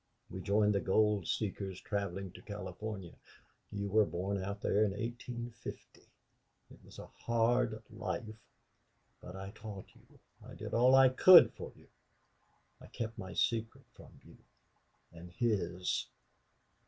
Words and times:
We 0.31 0.41
joined 0.41 0.73
the 0.73 0.79
gold 0.79 1.27
seekers 1.27 1.79
traveling 1.79 2.31
to 2.31 2.41
California. 2.41 3.13
You 3.71 3.87
were 3.91 4.03
born 4.03 4.43
out 4.43 4.59
there 4.61 4.83
in 4.83 4.93
1850.... 4.93 6.01
It 6.71 6.79
has 6.83 6.97
been 6.97 7.05
a 7.05 7.23
hard 7.25 7.83
life. 7.91 8.35
But 9.21 9.35
I 9.35 9.51
taught 9.53 9.93
you 9.93 10.17
I 10.43 10.55
did 10.55 10.73
all 10.73 10.95
I 10.95 11.09
could 11.09 11.53
for 11.53 11.71
you. 11.75 11.85
I 12.81 12.87
kept 12.87 13.19
my 13.19 13.35
secret 13.35 13.83
from 13.93 14.19
you 14.23 14.37
and 15.13 15.31
his!... 15.33 16.07